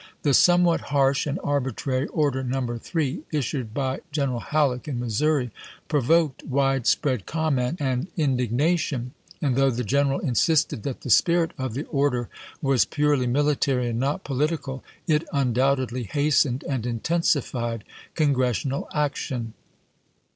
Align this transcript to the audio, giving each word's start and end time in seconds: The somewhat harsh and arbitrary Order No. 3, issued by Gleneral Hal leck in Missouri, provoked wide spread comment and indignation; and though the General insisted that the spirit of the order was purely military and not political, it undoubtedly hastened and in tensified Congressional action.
The 0.23 0.33
somewhat 0.33 0.81
harsh 0.85 1.27
and 1.27 1.39
arbitrary 1.43 2.07
Order 2.07 2.43
No. 2.43 2.75
3, 2.79 3.19
issued 3.31 3.71
by 3.71 3.99
Gleneral 4.11 4.41
Hal 4.45 4.69
leck 4.71 4.87
in 4.87 4.99
Missouri, 4.99 5.51
provoked 5.87 6.43
wide 6.43 6.87
spread 6.87 7.27
comment 7.27 7.77
and 7.79 8.07
indignation; 8.17 9.13
and 9.43 9.55
though 9.55 9.69
the 9.69 9.83
General 9.83 10.19
insisted 10.19 10.81
that 10.81 11.01
the 11.01 11.11
spirit 11.11 11.51
of 11.55 11.75
the 11.75 11.83
order 11.85 12.29
was 12.63 12.83
purely 12.83 13.27
military 13.27 13.89
and 13.89 13.99
not 13.99 14.23
political, 14.23 14.83
it 15.05 15.23
undoubtedly 15.31 16.01
hastened 16.05 16.63
and 16.67 16.87
in 16.87 16.99
tensified 16.99 17.83
Congressional 18.15 18.89
action. 18.95 19.53